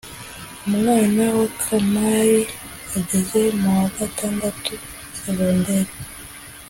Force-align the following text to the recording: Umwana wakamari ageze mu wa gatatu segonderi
Umwana 0.67 1.23
wakamari 1.37 2.39
ageze 2.97 3.41
mu 3.59 3.69
wa 3.79 3.87
gatatu 3.97 4.71
segonderi 5.19 5.93